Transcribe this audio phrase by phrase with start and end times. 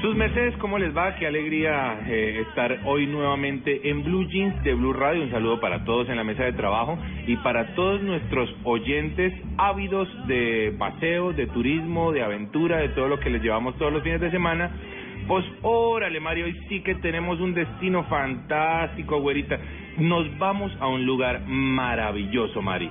[0.00, 1.14] Sus mercedes, ¿cómo les va?
[1.16, 5.22] Qué alegría eh, estar hoy nuevamente en Blue Jeans de Blue Radio.
[5.22, 10.08] Un saludo para todos en la mesa de trabajo y para todos nuestros oyentes ávidos
[10.26, 14.20] de paseo, de turismo, de aventura, de todo lo que les llevamos todos los fines
[14.20, 14.70] de semana.
[15.26, 19.58] Pues órale, Mario, hoy sí que tenemos un destino fantástico, güerita.
[19.98, 22.90] Nos vamos a un lugar maravilloso, Mari.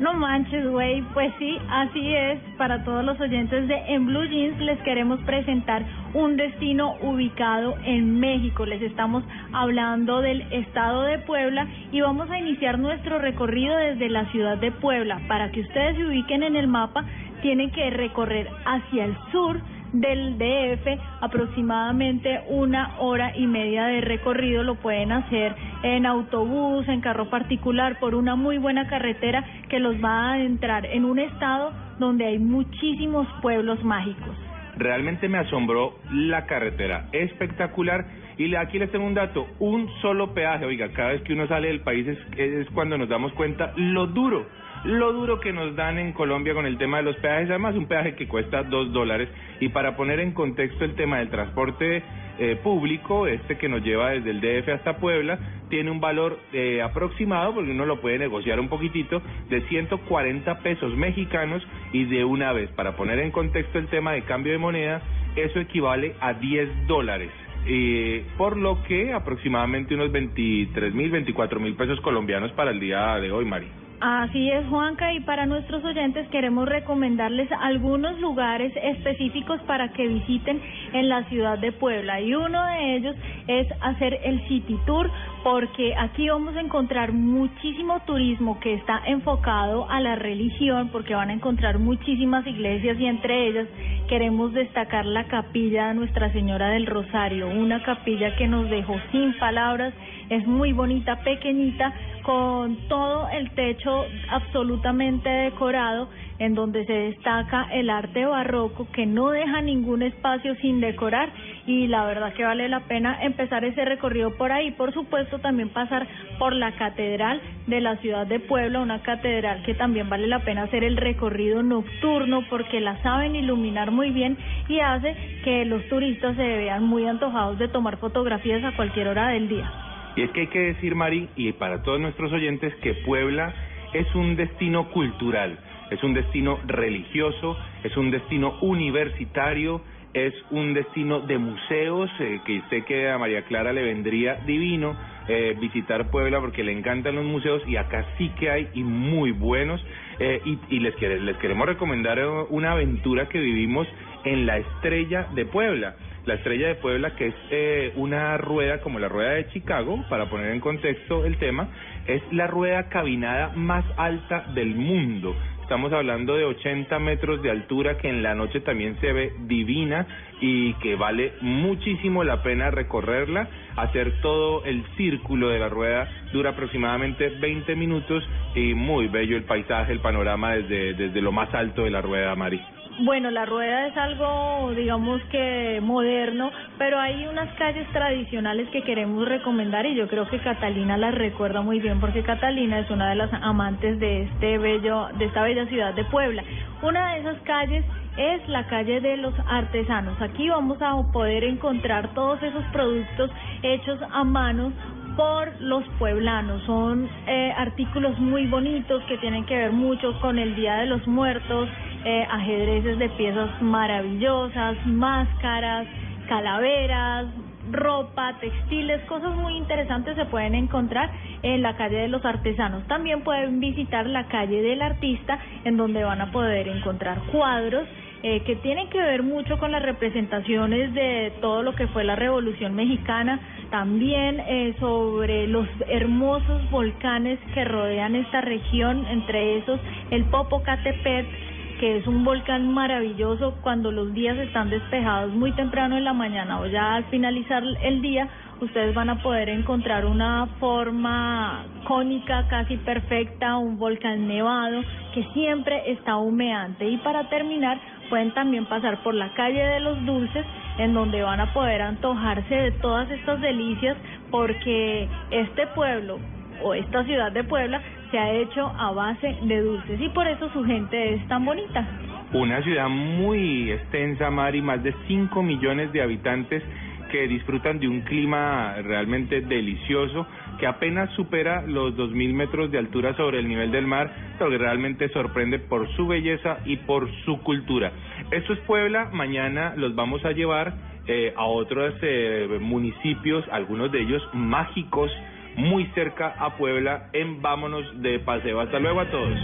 [0.00, 1.02] No manches, güey.
[1.12, 2.38] Pues sí, así es.
[2.56, 5.84] Para todos los oyentes de En Blue Jeans les queremos presentar
[6.14, 8.64] un destino ubicado en México.
[8.64, 14.24] Les estamos hablando del estado de Puebla y vamos a iniciar nuestro recorrido desde la
[14.32, 15.20] ciudad de Puebla.
[15.28, 17.04] Para que ustedes se ubiquen en el mapa,
[17.42, 19.60] tienen que recorrer hacia el sur
[19.92, 20.86] del DF
[21.20, 27.98] aproximadamente una hora y media de recorrido lo pueden hacer en autobús, en carro particular,
[27.98, 32.38] por una muy buena carretera que los va a adentrar en un estado donde hay
[32.38, 34.36] muchísimos pueblos mágicos.
[34.76, 38.06] Realmente me asombró la carretera, espectacular.
[38.38, 41.68] Y aquí les tengo un dato, un solo peaje, oiga, cada vez que uno sale
[41.68, 44.46] del país es, es cuando nos damos cuenta lo duro,
[44.84, 47.86] lo duro que nos dan en Colombia con el tema de los peajes, además un
[47.86, 49.28] peaje que cuesta dos dólares.
[49.60, 52.02] Y para poner en contexto el tema del transporte
[52.40, 56.80] eh, público, este que nos lleva desde el DF hasta Puebla, tiene un valor eh,
[56.82, 59.20] aproximado, porque uno lo puede negociar un poquitito,
[59.50, 61.62] de 140 pesos mexicanos
[61.92, 65.02] y de una vez, para poner en contexto el tema de cambio de moneda,
[65.36, 67.30] eso equivale a 10 dólares.
[67.66, 73.16] Eh, por lo que aproximadamente unos 23 mil, 24 mil pesos colombianos para el día
[73.16, 73.68] de hoy, Mari.
[74.00, 80.58] Así es, Juanca, y para nuestros oyentes queremos recomendarles algunos lugares específicos para que visiten
[80.94, 82.18] en la ciudad de Puebla.
[82.18, 83.14] Y uno de ellos
[83.46, 85.10] es hacer el City Tour,
[85.44, 91.28] porque aquí vamos a encontrar muchísimo turismo que está enfocado a la religión, porque van
[91.28, 93.68] a encontrar muchísimas iglesias y entre ellas
[94.08, 99.38] queremos destacar la capilla de Nuestra Señora del Rosario, una capilla que nos dejó sin
[99.38, 99.92] palabras,
[100.30, 101.92] es muy bonita, pequeñita,
[102.30, 106.08] con todo el techo absolutamente decorado,
[106.38, 111.28] en donde se destaca el arte barroco que no deja ningún espacio sin decorar
[111.66, 114.70] y la verdad que vale la pena empezar ese recorrido por ahí.
[114.70, 116.06] Por supuesto también pasar
[116.38, 120.62] por la catedral de la ciudad de Puebla, una catedral que también vale la pena
[120.62, 124.38] hacer el recorrido nocturno porque la saben iluminar muy bien
[124.68, 129.30] y hace que los turistas se vean muy antojados de tomar fotografías a cualquier hora
[129.30, 129.89] del día.
[130.16, 133.54] Y es que hay que decir, Mari, y para todos nuestros oyentes, que Puebla
[133.92, 135.58] es un destino cultural,
[135.90, 139.82] es un destino religioso, es un destino universitario,
[140.12, 144.96] es un destino de museos, eh, que sé que a María Clara le vendría divino
[145.32, 149.30] eh, visitar Puebla porque le encantan los museos y acá sí que hay y muy
[149.30, 149.80] buenos.
[150.18, 153.86] Eh, y y les, les queremos recomendar eh, una aventura que vivimos
[154.24, 155.94] en la Estrella de Puebla.
[156.26, 160.28] La Estrella de Puebla, que es eh, una rueda como la rueda de Chicago, para
[160.28, 161.68] poner en contexto el tema,
[162.06, 165.34] es la rueda cabinada más alta del mundo.
[165.70, 170.04] Estamos hablando de 80 metros de altura que en la noche también se ve divina
[170.40, 173.48] y que vale muchísimo la pena recorrerla.
[173.76, 179.44] Hacer todo el círculo de la rueda dura aproximadamente 20 minutos y muy bello el
[179.44, 182.60] paisaje, el panorama desde, desde lo más alto de la rueda, Mari.
[183.02, 189.26] Bueno, la rueda es algo, digamos que moderno, pero hay unas calles tradicionales que queremos
[189.26, 193.14] recomendar y yo creo que Catalina las recuerda muy bien porque Catalina es una de
[193.14, 196.44] las amantes de este bello, de esta bella ciudad de Puebla.
[196.82, 197.86] Una de esas calles
[198.18, 200.20] es la calle de los artesanos.
[200.20, 203.30] Aquí vamos a poder encontrar todos esos productos
[203.62, 204.74] hechos a mano
[205.16, 206.62] por los pueblanos.
[206.64, 211.06] Son eh, artículos muy bonitos que tienen que ver mucho con el Día de los
[211.06, 211.68] Muertos,
[212.04, 215.86] eh, ajedrezes de piezas maravillosas, máscaras,
[216.28, 217.26] calaveras,
[217.70, 221.10] ropa, textiles, cosas muy interesantes se pueden encontrar
[221.42, 222.86] en la calle de los artesanos.
[222.86, 227.86] También pueden visitar la calle del artista, en donde van a poder encontrar cuadros
[228.22, 232.16] eh, que tienen que ver mucho con las representaciones de todo lo que fue la
[232.16, 239.80] Revolución Mexicana, también eh, sobre los hermosos volcanes que rodean esta región, entre esos
[240.10, 241.49] el Popocatépetl,
[241.80, 246.60] que es un volcán maravilloso cuando los días están despejados muy temprano en la mañana
[246.60, 248.28] o ya al finalizar el día,
[248.60, 254.82] ustedes van a poder encontrar una forma cónica casi perfecta, un volcán nevado
[255.14, 256.86] que siempre está humeante.
[256.86, 257.80] Y para terminar,
[258.10, 260.44] pueden también pasar por la calle de los dulces,
[260.76, 263.96] en donde van a poder antojarse de todas estas delicias,
[264.30, 266.18] porque este pueblo
[266.62, 270.50] o esta ciudad de Puebla se ha hecho a base de dulces y por eso
[270.52, 271.86] su gente es tan bonita.
[272.32, 276.62] Una ciudad muy extensa, Mari, más de 5 millones de habitantes
[277.10, 280.26] que disfrutan de un clima realmente delicioso,
[280.58, 284.58] que apenas supera los 2.000 metros de altura sobre el nivel del mar, pero que
[284.58, 287.92] realmente sorprende por su belleza y por su cultura.
[288.30, 290.72] Esto es Puebla, mañana los vamos a llevar
[291.06, 295.10] eh, a otros eh, municipios, algunos de ellos mágicos,
[295.56, 298.60] muy cerca a Puebla, en Vámonos de Paseo.
[298.60, 299.38] Hasta luego a todos.